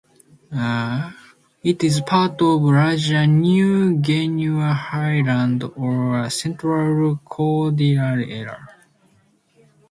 It 1.63 1.83
is 1.83 2.01
part 2.01 2.31
of 2.41 2.61
the 2.61 2.65
larger 2.65 3.27
New 3.27 3.97
Guinea 3.97 4.71
Highlands 4.73 5.65
or 5.77 6.27
Central 6.31 7.17
Cordillera. 7.17 8.65